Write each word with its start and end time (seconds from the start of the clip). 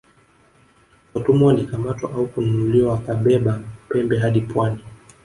Watumwa 1.13 1.47
walikamatwa 1.53 2.11
au 2.13 2.27
kununuliwa 2.27 2.91
wakabeba 2.93 3.59
pembe 3.89 4.19
hadi 4.19 4.41
pwani 4.41 4.83